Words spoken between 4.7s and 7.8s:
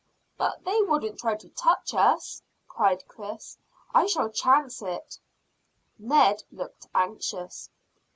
it." Ned looked anxious.